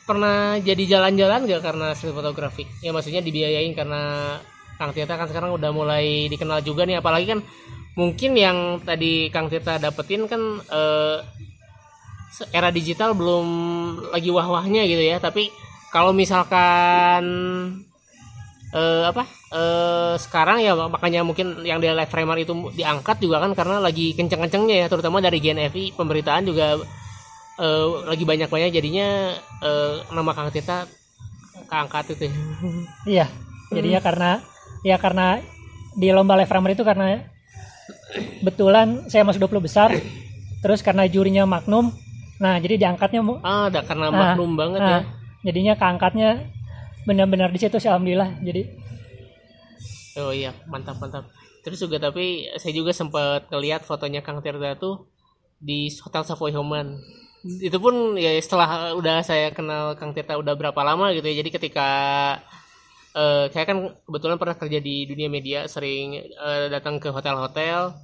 pernah 0.08 0.56
jadi 0.56 0.82
jalan-jalan 0.88 1.44
gak 1.44 1.60
karena 1.60 1.92
street 1.92 2.16
fotografi 2.16 2.64
ya 2.80 2.96
maksudnya 2.96 3.20
dibiayain 3.20 3.76
karena 3.76 4.00
Kang 4.80 4.96
Tirta 4.96 5.20
kan 5.20 5.28
sekarang 5.28 5.52
udah 5.52 5.68
mulai 5.76 6.24
dikenal 6.32 6.64
juga 6.64 6.88
nih 6.88 7.04
apalagi 7.04 7.36
kan 7.36 7.44
mungkin 8.00 8.32
yang 8.32 8.80
tadi 8.80 9.28
Kang 9.28 9.52
Tirta 9.52 9.76
dapetin 9.76 10.24
kan 10.24 10.40
eh, 10.64 11.20
era 12.56 12.72
digital 12.72 13.12
belum 13.12 13.46
lagi 14.08 14.32
wah-wahnya 14.32 14.88
gitu 14.88 15.04
ya 15.04 15.20
tapi 15.20 15.52
kalau 15.92 16.16
misalkan 16.16 17.22
eh, 18.72 19.04
apa 19.04 19.28
eh, 19.52 20.14
sekarang 20.16 20.64
ya 20.64 20.72
makanya 20.88 21.20
mungkin 21.28 21.60
yang 21.60 21.76
di 21.76 21.92
live 21.92 22.08
framer 22.08 22.40
itu 22.40 22.72
diangkat 22.72 23.20
juga 23.20 23.44
kan 23.44 23.52
karena 23.52 23.84
lagi 23.84 24.16
kenceng-kencengnya 24.16 24.76
ya 24.80 24.86
terutama 24.88 25.20
dari 25.20 25.36
GNFI 25.44 25.92
pemberitaan 25.92 26.48
juga 26.48 26.80
eh, 27.60 27.86
lagi 28.08 28.24
banyak-banyak 28.24 28.70
jadinya 28.72 29.36
eh, 29.60 29.94
nama 30.08 30.32
Kang 30.32 30.48
Tirta 30.48 30.88
keangkat 31.68 32.16
itu 32.16 32.24
ya. 32.26 32.34
Iya. 33.06 33.26
Jadinya 33.70 34.00
karena 34.02 34.30
ya 34.86 34.96
karena 34.96 35.40
di 35.96 36.08
lomba 36.14 36.38
live 36.38 36.48
framer 36.48 36.72
itu 36.72 36.84
karena 36.86 37.24
betulan 38.40 39.06
saya 39.10 39.26
masuk 39.26 39.50
20 39.50 39.66
besar. 39.66 39.90
Terus 40.60 40.84
karena 40.84 41.08
jurinya 41.08 41.48
Magnum. 41.48 41.92
Nah, 42.40 42.56
jadi 42.60 42.76
diangkatnya 42.80 43.20
ah 43.44 43.68
ada 43.68 43.80
karena 43.84 44.08
Ah, 44.08 44.16
maklum 44.32 44.56
banget 44.56 44.80
ya 44.80 44.88
nah, 45.00 45.02
jadinya 45.44 45.74
keangkatnya 45.76 46.48
benar-benar 47.04 47.52
di 47.52 47.60
situ 47.60 47.76
sih 47.76 47.88
alhamdulillah. 47.88 48.40
Jadi 48.40 48.62
oh 50.20 50.32
iya 50.34 50.50
mantap 50.66 50.98
mantap 50.98 51.28
terus 51.60 51.78
juga 51.80 52.00
tapi 52.00 52.48
saya 52.56 52.72
juga 52.72 52.90
sempat 52.90 53.46
ngeliat 53.52 53.84
fotonya 53.84 54.24
Kang 54.24 54.40
Tirta 54.40 54.76
tuh 54.80 55.06
di 55.60 55.92
Hotel 56.00 56.24
Savoy 56.24 56.52
Homan 56.56 56.96
itu 57.44 57.76
pun 57.80 58.16
ya 58.16 58.36
setelah 58.40 58.92
udah 58.96 59.20
saya 59.24 59.52
kenal 59.52 59.96
Kang 59.96 60.16
Tirta 60.16 60.40
udah 60.40 60.56
berapa 60.56 60.80
lama 60.80 61.12
gitu 61.12 61.24
ya 61.28 61.44
jadi 61.44 61.50
ketika 61.52 61.88
eh, 63.14 63.46
saya 63.50 63.64
kan 63.66 63.78
kebetulan 64.06 64.38
pernah 64.38 64.56
kerja 64.58 64.78
di 64.78 65.06
dunia 65.06 65.28
media 65.30 65.66
sering 65.66 66.18
eh, 66.18 66.66
datang 66.70 66.98
ke 67.02 67.10
hotel-hotel. 67.10 67.94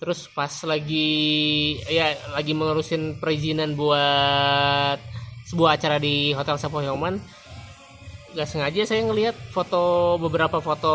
Terus 0.00 0.32
pas 0.32 0.52
lagi 0.64 1.76
ya 1.84 2.16
lagi 2.32 2.56
mengurusin 2.56 3.20
perizinan 3.20 3.76
buat 3.76 4.96
sebuah 5.50 5.76
acara 5.76 6.00
di 6.00 6.32
Hotel 6.32 6.56
Savoy 6.56 6.88
Homan 6.88 7.20
nggak 8.30 8.46
sengaja 8.46 8.86
saya 8.86 9.02
ngelihat 9.10 9.34
foto 9.50 10.14
beberapa 10.22 10.62
foto 10.62 10.94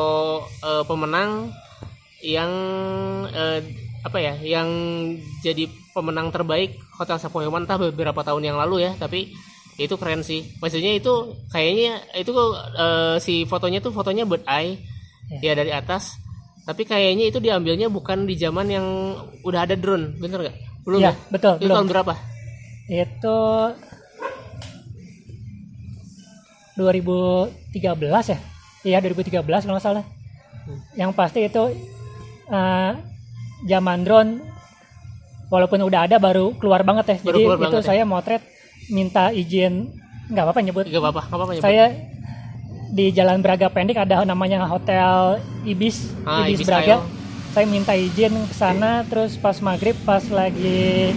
eh, 0.64 0.84
pemenang 0.88 1.52
yang 2.24 2.52
eh, 3.28 3.60
apa 4.06 4.18
ya 4.22 4.40
yang 4.40 4.70
jadi 5.44 5.68
pemenang 5.92 6.32
terbaik 6.32 6.80
Hotel 6.96 7.20
Savoy 7.20 7.44
Homan 7.44 7.68
entah 7.68 7.76
beberapa 7.76 8.24
tahun 8.24 8.48
yang 8.48 8.58
lalu 8.58 8.88
ya 8.88 8.96
tapi 8.96 9.36
itu 9.76 9.96
keren 9.96 10.24
sih 10.24 10.56
maksudnya 10.58 10.96
itu 10.96 11.12
kayaknya 11.50 12.00
itu 12.16 12.32
eh, 12.76 13.16
si 13.20 13.44
fotonya 13.44 13.80
tuh 13.80 13.92
fotonya 13.92 14.24
bird 14.24 14.44
eye 14.46 14.80
ya 15.40 15.52
dari 15.54 15.72
atas 15.72 16.16
Tapi 16.66 16.82
kayaknya 16.82 17.30
itu 17.30 17.38
diambilnya 17.38 17.94
bukan 17.94 18.26
di 18.26 18.34
zaman 18.42 18.66
yang 18.66 18.86
udah 19.46 19.70
ada 19.70 19.78
drone, 19.78 20.18
bener 20.18 20.50
nggak? 20.50 20.58
Belum 20.82 20.98
Iya, 20.98 21.14
ya? 21.14 21.30
betul, 21.30 21.54
Itu 21.54 21.70
belum. 21.70 21.76
tahun 21.78 21.88
berapa? 21.94 22.14
Itu 22.90 23.38
2013 26.74 28.34
ya? 28.34 28.38
Iya 28.82 28.98
2013 28.98 29.46
kalau 29.46 29.78
nggak 29.78 29.86
salah. 29.86 30.06
Yang 30.98 31.12
pasti 31.14 31.40
itu 31.46 31.64
eh, 32.50 32.92
zaman 33.70 34.00
drone 34.02 34.32
walaupun 35.54 35.86
udah 35.86 36.10
ada 36.10 36.18
baru 36.18 36.58
keluar 36.58 36.82
banget 36.82 37.06
ya. 37.14 37.18
Baru 37.30 37.38
Jadi 37.46 37.66
itu 37.70 37.78
ya? 37.78 37.86
saya 37.86 38.04
motret 38.10 38.42
minta 38.88 39.30
izin 39.30 39.90
nggak 40.28 40.44
apa-apa 40.44 40.62
nyebut. 40.62 40.86
Gak 40.86 41.00
apa-apa, 41.00 41.22
nggak 41.24 41.38
apa-apa 41.38 41.52
nyebut. 41.54 41.66
Saya 41.66 41.86
di 42.88 43.12
Jalan 43.12 43.40
Braga 43.40 43.68
Pendek 43.68 43.98
ada 43.98 44.24
namanya 44.24 44.64
Hotel 44.66 45.42
Ibis, 45.64 46.10
Ah, 46.24 46.46
Ibis, 46.46 46.62
Ibis 46.62 46.68
Braga. 46.68 46.96
Saya 47.52 47.66
minta 47.66 47.94
izin 47.94 48.36
ke 48.46 48.54
sana 48.54 49.04
terus 49.04 49.36
pas 49.36 49.56
maghrib 49.60 49.96
pas 50.04 50.22
lagi 50.28 51.16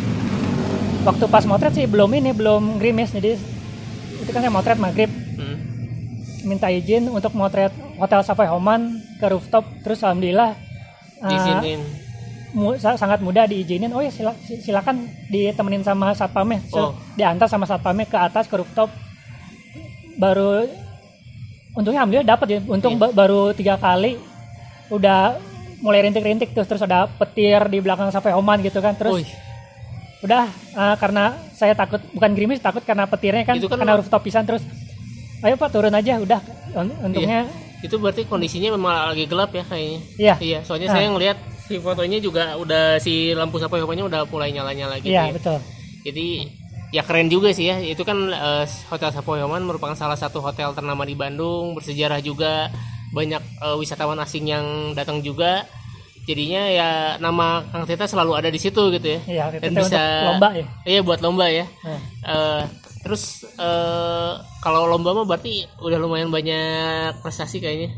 waktu 1.02 1.24
pas 1.26 1.42
motret 1.42 1.72
sih 1.72 1.84
belum 1.84 2.10
ini 2.12 2.30
belum 2.30 2.76
gerimis 2.76 3.10
jadi 3.10 3.34
itu 4.18 4.30
kan 4.30 4.40
saya 4.40 4.52
motret 4.52 4.76
maghrib 4.76 5.08
Hmm. 5.38 5.54
minta 6.42 6.66
izin 6.66 7.06
untuk 7.08 7.30
motret 7.32 7.70
Hotel 7.94 8.22
Savoy 8.22 8.46
Homan 8.46 8.90
ke 9.16 9.26
rooftop 9.26 9.62
terus 9.80 10.02
alhamdulillah 10.02 10.58
uh, 11.18 11.26
Diizinin. 11.26 11.80
Mu- 12.50 12.74
sa- 12.74 12.94
sangat 12.94 13.18
mudah 13.18 13.44
diizinin 13.44 13.90
oh 13.90 14.00
ya 14.00 14.08
sila- 14.08 14.38
si- 14.40 14.58
silakan 14.58 15.02
ditemenin 15.28 15.82
sama 15.82 16.12
satpamnya 16.12 16.60
Oh. 16.70 16.92
So, 16.94 17.14
diantar 17.14 17.46
sama 17.46 17.64
satpamnya 17.64 18.04
ke 18.04 18.16
atas 18.16 18.44
ke 18.44 18.54
rooftop. 18.54 18.88
Baru 20.14 20.66
untungnya 21.74 22.02
alhamdulillah 22.02 22.28
dapat 22.28 22.46
ya. 22.48 22.58
Untung 22.64 22.96
ba- 22.96 23.12
baru 23.12 23.52
tiga 23.52 23.76
kali 23.76 24.18
udah 24.88 25.38
mulai 25.78 26.02
rintik-rintik 26.02 26.50
terus 26.50 26.66
terus 26.66 26.82
ada 26.82 27.06
petir 27.08 27.60
di 27.66 27.78
belakang 27.78 28.08
sampai 28.08 28.32
Oman 28.32 28.58
gitu 28.60 28.78
kan. 28.78 28.94
Terus 28.94 29.14
Wih, 29.16 29.28
udah 30.20 30.44
uh, 30.74 30.96
karena 30.96 31.24
saya 31.52 31.72
takut 31.72 32.02
bukan 32.10 32.32
gerimis 32.32 32.58
takut 32.58 32.82
karena 32.82 33.04
petirnya 33.04 33.44
kan, 33.44 33.54
Itu 33.54 33.66
kan 33.66 33.78
karena 33.78 33.94
rooftop 33.94 34.20
pisan 34.20 34.42
terus 34.42 34.66
ayo 35.38 35.54
pak 35.54 35.70
turun 35.70 35.92
aja 35.92 36.18
udah. 36.18 36.40
Un- 36.74 36.98
untungnya 37.04 37.46
itu 37.78 37.94
berarti 37.94 38.26
kondisinya 38.26 38.74
memang 38.74 39.14
lagi 39.14 39.24
gelap 39.24 39.54
ya 39.54 39.62
kayaknya. 39.62 40.00
iya. 40.18 40.34
Iya, 40.36 40.58
soalnya 40.62 40.90
Nah. 40.90 40.94
saya 40.96 41.06
ngelihat 41.08 41.38
si 41.68 41.76
fotonya 41.78 42.18
juga 42.18 42.56
udah 42.56 42.96
si 42.96 43.30
lampu 43.30 43.56
sapu 43.56 43.76
nya 43.76 44.02
udah 44.02 44.24
mulai 44.24 44.50
nyala-nyala 44.50 44.96
gitu 44.98 45.12
iya 45.12 45.28
ya. 45.28 45.34
betul 45.36 45.58
Jadi 45.98 46.28
ya 46.88 47.04
keren 47.04 47.28
juga 47.28 47.52
sih 47.52 47.68
ya. 47.68 47.76
Itu 47.78 48.00
kan 48.00 48.16
eh, 48.26 48.64
Hotel 48.88 49.12
Sapoyoman 49.12 49.60
merupakan 49.60 49.92
salah 49.92 50.16
satu 50.16 50.40
hotel 50.40 50.72
ternama 50.72 51.04
di 51.04 51.12
Bandung, 51.12 51.76
bersejarah 51.76 52.24
juga. 52.24 52.72
Banyak 53.12 53.42
eh, 53.60 53.76
wisatawan 53.76 54.16
asing 54.18 54.48
yang 54.48 54.64
datang 54.96 55.20
juga. 55.20 55.68
Jadinya 56.24 56.64
ya 56.64 56.88
nama 57.18 57.64
Kang 57.68 57.84
Tita 57.84 58.04
selalu 58.04 58.32
ada 58.36 58.48
di 58.48 58.56
situ 58.56 58.88
gitu 58.88 59.04
ya. 59.04 59.20
iya 59.26 59.44
Dan 59.52 59.76
bisa- 59.76 60.32
lomba 60.32 60.48
ya 60.54 60.66
Iya 60.86 61.00
buat 61.02 61.20
lomba 61.20 61.52
ya. 61.52 61.68
Eh, 62.24 62.62
terus 63.04 63.44
eh, 63.58 64.32
kalau 64.58 64.88
lomba 64.88 65.12
mah 65.12 65.26
berarti 65.26 65.68
udah 65.84 65.98
lumayan 66.00 66.32
banyak 66.32 67.20
prestasi 67.20 67.60
kayaknya. 67.60 67.92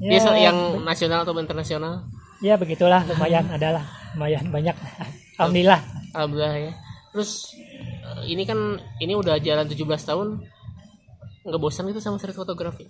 Dia 0.00 0.16
Ya, 0.16 0.48
yang 0.50 0.80
nasional 0.80 1.24
atau 1.24 1.36
internasional. 1.36 2.08
Ya 2.44 2.60
begitulah. 2.60 3.00
Lumayan 3.08 3.48
adalah. 3.48 3.88
Lumayan 4.12 4.52
banyak. 4.52 4.76
Alhamdulillah. 5.40 5.80
Alhamdulillah 6.12 6.54
ya. 6.60 6.72
Terus 7.16 7.56
eh, 8.04 8.22
ini 8.28 8.44
kan 8.44 8.76
ini 9.00 9.16
udah 9.16 9.40
jalan 9.40 9.64
17 9.64 9.80
tahun. 10.04 10.28
Nggak 11.48 11.60
bosan 11.60 11.88
gitu 11.88 12.04
sama 12.04 12.20
street 12.20 12.36
fotografi. 12.36 12.84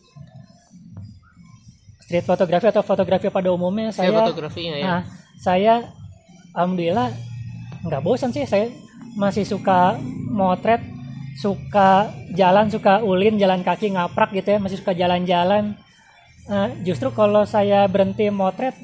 street 2.04 2.28
fotografi 2.28 2.68
atau 2.68 2.84
fotografi 2.84 3.32
pada 3.32 3.48
umumnya? 3.48 3.88
Saya 3.88 4.12
saya 4.12 4.28
fotografinya 4.28 4.76
ya. 4.76 4.84
nah, 4.84 5.02
saya 5.40 5.74
alhamdulillah 6.52 7.08
nggak 7.88 8.02
bosan 8.04 8.34
sih. 8.34 8.44
Saya 8.44 8.68
masih 9.16 9.48
suka 9.48 9.96
motret 10.28 10.84
suka 11.40 12.12
jalan 12.36 12.70
suka 12.70 13.02
ulin 13.02 13.40
jalan 13.40 13.64
kaki 13.64 13.96
ngaprak 13.96 14.36
gitu 14.36 14.52
ya. 14.54 14.58
Masih 14.60 14.78
suka 14.84 14.92
jalan-jalan. 14.92 15.80
Eh, 16.44 16.68
justru 16.84 17.08
kalau 17.16 17.48
saya 17.48 17.88
berhenti 17.88 18.28
motret 18.28 18.76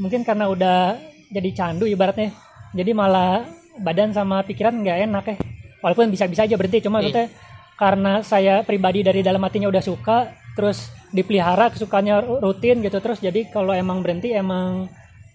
mungkin 0.00 0.24
karena 0.24 0.48
udah 0.48 0.96
jadi 1.28 1.50
candu 1.52 1.84
ibaratnya 1.84 2.32
jadi 2.72 2.90
malah 2.96 3.44
badan 3.78 4.10
sama 4.10 4.42
pikiran 4.42 4.80
nggak 4.80 4.98
enak 5.06 5.24
ya 5.28 5.36
walaupun 5.84 6.08
bisa-bisa 6.08 6.48
aja 6.48 6.56
berhenti 6.56 6.80
cuma 6.80 6.98
Iya. 6.98 7.12
maksudnya 7.12 7.28
karena 7.76 8.12
saya 8.20 8.54
pribadi 8.64 9.00
dari 9.00 9.20
dalam 9.20 9.40
hatinya 9.40 9.68
udah 9.68 9.80
suka 9.80 10.32
terus 10.52 10.92
dipelihara 11.10 11.72
kesukaannya 11.72 12.40
rutin 12.44 12.84
gitu 12.84 12.98
terus 13.00 13.20
jadi 13.20 13.48
kalau 13.48 13.72
emang 13.72 14.04
berhenti 14.04 14.34
emang 14.34 14.88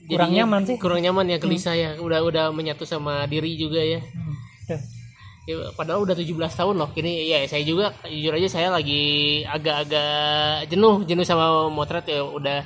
kurang 0.05 0.29
Jadinya 0.29 0.45
nyaman 0.45 0.61
sih 0.69 0.75
Kurang 0.77 1.01
nyaman 1.01 1.25
ya 1.33 1.37
gelisah 1.41 1.73
ya. 1.73 1.89
Udah 1.97 2.21
udah 2.21 2.45
menyatu 2.53 2.85
sama 2.85 3.25
diri 3.25 3.57
juga 3.57 3.81
ya. 3.81 3.97
Hmm, 4.05 4.35
tuh. 4.69 4.81
Ya, 5.49 5.55
padahal 5.73 6.05
udah 6.05 6.13
17 6.13 6.29
tahun 6.53 6.75
loh. 6.77 6.89
Ini 6.93 7.25
ya 7.25 7.39
saya 7.49 7.65
juga 7.65 7.89
jujur 8.05 8.37
aja 8.37 8.49
saya 8.49 8.69
lagi 8.69 9.41
agak-agak 9.49 10.69
jenuh, 10.69 11.01
jenuh 11.09 11.25
sama 11.25 11.69
motret 11.73 12.05
ya 12.05 12.21
udah 12.21 12.61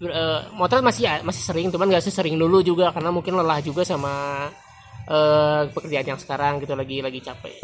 eh, 0.00 0.40
motret 0.52 0.80
masih 0.80 1.02
ya, 1.04 1.14
masih 1.20 1.42
sering, 1.42 1.68
cuman 1.68 1.86
nggak 1.88 2.02
sesering 2.02 2.34
dulu 2.34 2.60
juga 2.60 2.90
karena 2.90 3.10
mungkin 3.10 3.34
lelah 3.34 3.60
juga 3.60 3.82
sama 3.82 4.46
eh, 5.06 5.60
pekerjaan 5.70 6.06
yang 6.06 6.20
sekarang 6.20 6.58
gitu 6.58 6.74
lagi 6.74 6.98
lagi 6.98 7.20
capek. 7.20 7.56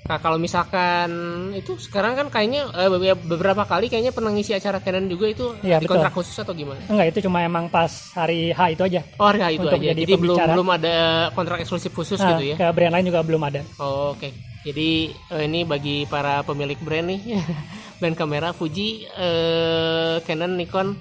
Nah 0.00 0.18
kalau 0.18 0.42
misalkan 0.42 1.10
itu 1.54 1.78
sekarang 1.78 2.18
kan 2.18 2.26
kayaknya 2.26 2.66
eh, 2.72 2.88
be- 2.90 3.22
beberapa 3.30 3.62
kali 3.62 3.86
kayaknya 3.86 4.10
pernah 4.10 4.34
ngisi 4.34 4.50
acara 4.50 4.82
Canon 4.82 5.06
juga 5.06 5.30
itu 5.30 5.54
di 5.54 5.70
betul. 5.78 5.86
kontrak 5.86 6.10
khusus 6.10 6.34
atau 6.34 6.50
gimana? 6.50 6.82
enggak 6.88 7.14
itu 7.14 7.18
cuma 7.22 7.38
emang 7.40 7.70
pas 7.70 7.90
hari 8.16 8.50
H 8.50 8.74
itu 8.74 8.82
aja 8.82 9.00
Oh 9.22 9.30
hari 9.30 9.54
itu 9.54 9.62
Untuk 9.62 9.78
aja. 9.78 9.86
jadi 9.94 10.02
Jadi 10.02 10.12
belum 10.18 10.38
belum 10.50 10.68
ada 10.72 10.96
kontrak 11.30 11.62
eksklusif 11.62 11.92
khusus 11.92 12.18
Nah, 12.18 12.34
gitu 12.34 12.42
ya? 12.42 12.56
ke 12.58 12.66
brand 12.74 12.90
lain 12.90 13.06
juga 13.06 13.20
belum 13.22 13.42
ada 13.44 13.60
Oh, 13.78 14.10
Oke, 14.10 14.34
jadi 14.66 15.14
eh, 15.30 15.42
ini 15.46 15.62
bagi 15.62 16.02
para 16.04 16.42
pemilik 16.42 16.80
brand 16.82 17.06
nih, 17.06 17.20
brand 18.02 18.16
kamera 18.18 18.50
Fuji, 18.50 19.06
eh, 19.06 20.16
Canon, 20.26 20.58
Nikon, 20.58 20.96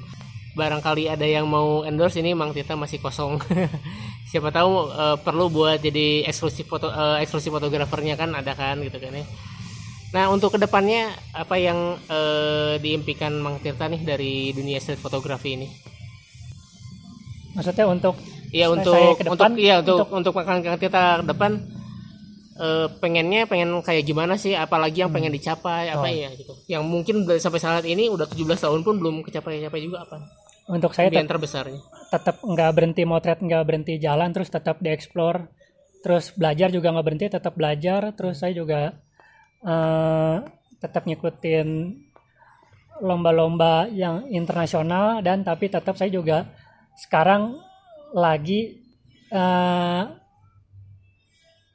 barangkali 0.57 1.09
ada 1.09 1.25
yang 1.25 1.45
mau 1.45 1.85
endorse 1.85 2.19
ini 2.21 2.33
Mang 2.33 2.53
Tita 2.53 2.73
masih 2.73 2.97
kosong. 3.01 3.37
Siapa 4.29 4.49
tahu 4.49 4.89
eh, 4.89 5.17
perlu 5.21 5.49
buat 5.49 5.81
jadi 5.81 6.25
eksklusif 6.25 6.69
foto 6.69 6.89
eh, 6.89 7.21
eksklusif 7.21 7.49
fotografernya 7.49 8.17
kan 8.17 8.33
ada 8.33 8.53
kan 8.53 8.77
gitu 8.81 8.97
kan 8.97 9.13
ya. 9.13 9.25
Nah 10.09 10.25
untuk 10.33 10.57
ke 10.57 10.59
depannya 10.61 11.13
apa 11.33 11.55
yang 11.61 11.97
eh, 12.09 12.81
diimpikan 12.81 13.37
Mang 13.37 13.61
Tirta 13.61 13.85
nih 13.89 14.01
dari 14.01 14.53
dunia 14.53 14.77
street 14.81 15.01
fotografi 15.01 15.53
ini? 15.57 15.69
maksudnya 17.49 17.89
untuk 17.89 18.15
Iya 18.49 18.65
untuk 18.73 18.97
untuk 19.29 19.49
iya 19.61 19.81
untuk 19.81 20.09
untuk- 20.09 20.33
untuk 20.33 20.33
Kang 20.41 20.61
Tirta 20.61 21.21
ke 21.21 21.25
depan 21.29 21.51
eh, 22.59 22.87
pengennya 22.99 23.47
pengen 23.47 23.71
kayak 23.79 24.03
gimana 24.03 24.35
sih? 24.35 24.53
Apalagi 24.53 25.01
yang 25.01 25.09
pengen 25.09 25.31
dicapai 25.31 25.87
apa 25.87 26.03
Oh. 26.03 26.11
ya 26.11 26.29
gitu. 26.31 26.53
Yang 26.67 26.83
mungkin 26.83 27.15
dari- 27.23 27.39
sampai 27.39 27.57
saat 27.57 27.83
ini 27.83 28.05
udah 28.05 28.25
17 28.25 28.59
tahun 28.59 28.83
pun 28.83 28.95
belum 28.95 29.23
kecapai-capai 29.23 29.79
juga 29.79 30.03
apa? 30.03 30.19
Untuk 30.67 30.91
saya 30.91 31.09
tet- 31.09 31.25
terbesarnya. 31.25 31.79
tetap 32.09 32.41
nggak 32.41 32.71
berhenti 32.73 33.03
motret 33.03 33.37
nggak 33.37 33.63
berhenti 33.63 33.97
jalan 33.97 34.29
terus 34.29 34.49
tetap 34.49 34.77
dieksplor. 34.79 35.49
Terus 35.99 36.31
belajar 36.31 36.69
juga 36.69 36.89
nggak 36.89 37.05
berhenti 37.05 37.27
tetap 37.27 37.53
belajar. 37.53 38.11
Terus 38.13 38.37
saya 38.37 38.51
juga 38.51 38.93
eh, 39.59 40.35
tetap 40.77 41.03
ngikutin 41.03 41.67
lomba-lomba 42.99 43.87
yang 43.87 44.27
internasional 44.27 45.19
dan 45.19 45.41
tapi 45.41 45.67
tetap 45.67 45.95
saya 45.95 46.07
juga 46.09 46.47
sekarang 46.97 47.55
lagi 48.11 48.75
eh, 49.29 50.03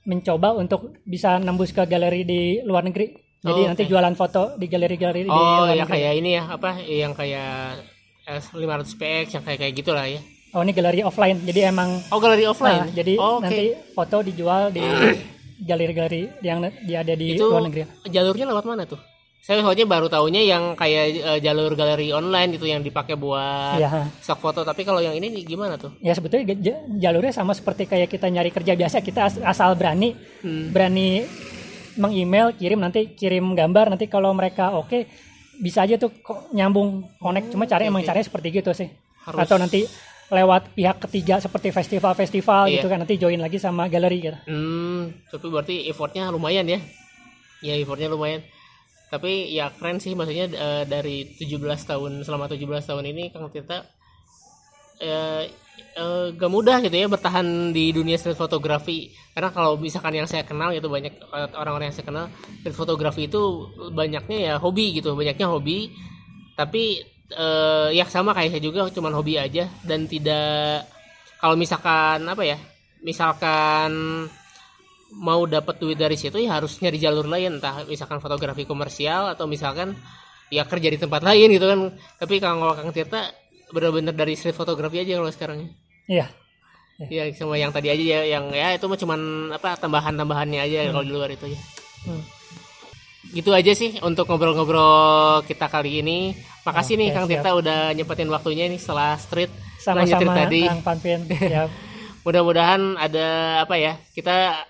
mencoba 0.04 0.52
untuk 0.52 1.00
bisa 1.02 1.36
nembus 1.36 1.72
ke 1.72 1.84
galeri 1.84 2.22
di 2.22 2.40
luar 2.62 2.84
negeri. 2.84 3.12
Jadi 3.44 3.60
Oh, 3.60 3.68
nanti 3.68 3.84
oke. 3.84 3.90
jualan 3.92 4.14
foto 4.16 4.42
di 4.56 4.66
galeri-galeri 4.66 5.24
di 5.24 5.28
oh 5.28 5.68
luar 5.68 5.76
ya 5.76 5.84
negeri. 5.84 5.92
kayak 5.92 6.12
ini 6.16 6.30
ya 6.32 6.42
apa 6.48 6.70
yang 6.80 7.12
kayak 7.12 7.84
S500PX 8.24 9.36
yang 9.36 9.44
kayak 9.44 9.58
kayak 9.60 9.74
gitulah 9.76 10.06
ya. 10.08 10.20
Oh 10.54 10.62
ini 10.62 10.72
galeri 10.72 11.04
offline. 11.04 11.44
Jadi 11.44 11.60
emang 11.60 12.00
oh 12.08 12.18
galeri 12.22 12.44
offline? 12.46 12.88
Nah, 12.88 12.94
jadi 12.94 13.12
oh, 13.20 13.36
oke. 13.36 13.44
nanti 13.44 13.64
foto 13.92 14.16
dijual 14.22 14.72
di 14.72 14.80
galeri-galeri 15.68 16.40
yang 16.40 16.64
dia 16.82 17.04
ada 17.04 17.12
di 17.12 17.36
itu 17.36 17.44
luar 17.44 17.68
negeri. 17.68 17.84
jalurnya 18.08 18.46
lewat 18.48 18.64
mana 18.64 18.82
tuh 18.84 19.00
saya 19.44 19.60
soalnya 19.60 19.84
baru 19.84 20.08
tahunya 20.08 20.40
yang 20.42 20.72
kayak 20.72 21.04
eh, 21.12 21.38
jalur 21.38 21.76
galeri 21.76 22.08
online 22.10 22.56
gitu 22.56 22.64
yang 22.64 22.80
dipakai 22.80 23.12
buat 23.14 23.76
Iya. 23.76 24.08
stock 24.16 24.40
foto 24.40 24.64
tapi 24.64 24.82
kalau 24.82 24.98
yang 24.98 25.12
ini 25.12 25.44
gimana 25.44 25.76
tuh 25.76 25.92
Ya 26.00 26.16
sebetulnya 26.16 26.56
jalurnya 26.96 27.28
sama 27.28 27.52
seperti 27.52 27.84
kayak 27.84 28.08
kita 28.08 28.26
nyari 28.26 28.48
kerja 28.48 28.72
biasa, 28.72 28.98
kita 28.98 29.28
as- 29.28 29.44
asal 29.44 29.76
berani, 29.76 30.16
Hmm. 30.40 30.72
berani 30.72 31.28
meng-email, 31.94 32.52
kirim 32.52 32.80
nanti 32.80 33.12
kirim 33.12 33.52
gambar, 33.52 33.92
nanti 33.92 34.08
kalau 34.08 34.32
mereka 34.32 34.72
oke 34.72 35.04
bisa 35.54 35.84
aja 35.84 35.94
tuh 35.94 36.08
nyambung 36.50 37.04
connect. 37.14 37.52
Cuma 37.52 37.68
cara 37.68 37.84
emang 37.84 38.00
caranya 38.02 38.24
seperti 38.24 38.48
gitu 38.50 38.72
sih. 38.72 38.88
Harus- 39.22 39.44
Atau 39.44 39.60
nanti 39.60 39.84
lewat 40.26 40.72
pihak 40.72 40.98
ketiga 41.00 41.36
seperti 41.36 41.68
festival-festival 41.70 42.66
Iya. 42.66 42.74
gitu 42.74 42.86
kan 42.88 42.98
nanti 42.98 43.14
join 43.14 43.38
lagi 43.38 43.60
sama 43.60 43.86
galeri 43.86 44.18
gitu. 44.20 44.38
Hmm, 44.48 45.12
tapi 45.28 45.46
berarti 45.46 45.84
effortnya 45.84 46.32
lumayan 46.32 46.64
ya. 46.64 46.80
Ya 47.60 47.76
effortnya 47.76 48.08
lumayan. 48.08 48.40
Tapi 49.14 49.54
ya 49.54 49.70
keren 49.70 50.02
sih 50.02 50.18
maksudnya 50.18 50.50
eh, 50.50 50.82
dari 50.90 51.38
17 51.38 51.62
tahun 51.86 52.26
selama 52.26 52.50
17 52.50 52.66
tahun 52.66 53.04
ini 53.14 53.30
Kang 53.30 53.46
Tirta 53.46 53.86
eh, 54.98 55.54
eh, 55.94 56.26
gak 56.34 56.50
mudah 56.50 56.82
gitu 56.82 56.98
ya 56.98 57.06
bertahan 57.06 57.70
di 57.70 57.94
dunia 57.94 58.18
street 58.18 58.34
fotografi. 58.34 59.14
Karena 59.30 59.54
kalau 59.54 59.78
misalkan 59.78 60.18
yang 60.18 60.26
saya 60.26 60.42
kenal 60.42 60.74
itu 60.74 60.90
banyak 60.90 61.14
orang-orang 61.54 61.94
yang 61.94 61.96
saya 61.96 62.06
kenal 62.10 62.26
street 62.66 62.74
fotografi 62.74 63.30
itu 63.30 63.70
banyaknya 63.94 64.38
ya 64.50 64.54
hobi 64.58 64.98
gitu 64.98 65.14
banyaknya 65.14 65.46
hobi. 65.46 65.94
Tapi 66.58 67.06
eh, 67.30 67.88
ya 67.94 68.04
sama 68.10 68.34
kayak 68.34 68.50
saya 68.50 68.62
juga 68.66 68.90
cuman 68.90 69.14
hobi 69.14 69.38
aja. 69.38 69.70
Dan 69.86 70.10
tidak 70.10 70.90
kalau 71.38 71.54
misalkan 71.54 72.26
apa 72.26 72.42
ya 72.42 72.58
misalkan 73.04 73.92
mau 75.14 75.46
dapat 75.46 75.78
duit 75.78 75.94
dari 75.94 76.18
situ 76.18 76.42
ya 76.42 76.58
harus 76.58 76.78
nyari 76.82 76.98
jalur 76.98 77.26
lain. 77.26 77.58
Entah 77.58 77.86
misalkan 77.86 78.18
fotografi 78.18 78.66
komersial 78.66 79.30
atau 79.30 79.46
misalkan 79.46 79.94
ya 80.50 80.66
kerja 80.66 80.88
di 80.90 80.98
tempat 80.98 81.22
lain 81.22 81.48
gitu 81.54 81.66
kan. 81.66 81.80
Tapi 82.18 82.42
kalau 82.42 82.74
Kang 82.74 82.90
Tirta 82.90 83.30
benar-benar 83.70 84.14
dari 84.14 84.34
street 84.38 84.54
fotografi 84.54 85.02
aja 85.02 85.18
kalau 85.18 85.30
sekarang 85.32 85.58
iya. 86.06 86.30
Ya 87.10 87.26
sama 87.34 87.58
yang 87.58 87.74
tadi 87.74 87.90
aja 87.90 87.98
ya 87.98 88.20
yang 88.38 88.54
ya 88.54 88.70
itu 88.78 88.86
mah 88.86 88.94
cuman 88.94 89.20
apa 89.50 89.74
tambahan-tambahannya 89.82 90.62
aja 90.62 90.94
kalau 90.94 91.02
di 91.02 91.10
luar 91.10 91.30
itu 91.30 91.50
ya 91.50 91.60
Hmm. 92.04 92.20
gitu 93.32 93.48
aja 93.56 93.72
sih 93.72 93.96
untuk 94.04 94.28
ngobrol-ngobrol 94.28 95.40
kita 95.48 95.72
kali 95.72 96.04
ini. 96.04 96.36
Makasih 96.68 97.00
nih 97.00 97.08
Oke, 97.10 97.14
Kang 97.16 97.24
siap. 97.24 97.32
Tirta 97.40 97.50
udah 97.56 97.78
nyempetin 97.96 98.28
waktunya 98.28 98.68
nih 98.68 98.76
setelah 98.76 99.16
street 99.16 99.48
sama-sama 99.80 100.36
tadi. 100.36 100.68
Kang 100.68 100.84
Panpin 100.84 101.24
mudah-mudahan 102.24 102.96
ada 102.96 103.26
apa 103.64 103.76
ya 103.76 104.00
kita 104.12 104.64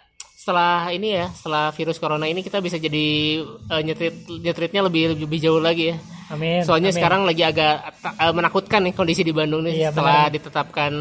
setelah 0.45 0.93
ini 0.93 1.17
ya 1.17 1.33
setelah 1.33 1.73
virus 1.73 1.97
corona 1.97 2.29
ini 2.29 2.45
kita 2.45 2.61
bisa 2.61 2.77
jadi 2.77 3.41
eh, 3.49 3.81
nyetrit 3.81 4.29
nyetritnya 4.29 4.85
lebih 4.85 5.17
lebih 5.17 5.41
jauh 5.41 5.57
lagi 5.57 5.97
ya. 5.97 5.97
Amin 6.29 6.61
soalnya 6.61 6.93
amin. 6.93 6.99
sekarang 7.01 7.21
lagi 7.25 7.41
agak 7.41 7.75
eh, 8.05 8.33
menakutkan 8.37 8.85
nih 8.85 8.93
kondisi 8.93 9.25
di 9.25 9.33
Bandung 9.33 9.65
nih 9.65 9.89
Iya, 9.89 9.89
setelah 9.89 10.29
benar. 10.29 10.35
ditetapkan 10.37 10.93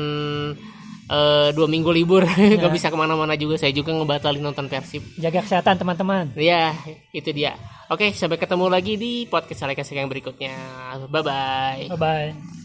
eh, 1.12 1.50
dua 1.52 1.68
minggu 1.68 1.92
libur. 1.92 2.24
Ya. 2.64 2.72
bisa 2.72 2.88
ke 2.88 2.96
mana-mana 2.96 3.36
juga 3.36 3.60
saya 3.60 3.76
juga 3.76 3.92
ngebatalin 3.92 4.40
nonton 4.40 4.72
Persib. 4.72 5.04
Jaga 5.20 5.44
kesehatan 5.44 5.76
teman-teman. 5.76 6.32
Ya 6.40 6.72
itu 7.12 7.28
dia. 7.36 7.60
Oke 7.92 8.16
sampai 8.16 8.40
ketemu 8.40 8.72
lagi 8.72 8.96
di 8.96 9.28
podcast 9.28 9.68
Alekasek 9.68 10.00
yang 10.00 10.08
berikutnya. 10.08 10.56
Bye 11.12 11.20
bye 11.20 11.92
bye 11.92 12.00
bye 12.00 12.63